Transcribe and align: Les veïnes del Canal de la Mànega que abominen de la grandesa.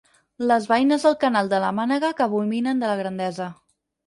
Les 0.51 0.63
veïnes 0.71 1.05
del 1.07 1.17
Canal 1.23 1.51
de 1.51 1.59
la 1.65 1.69
Mànega 1.81 2.11
que 2.21 2.27
abominen 2.27 2.83
de 2.85 2.91
la 2.95 2.97
grandesa. 3.03 3.51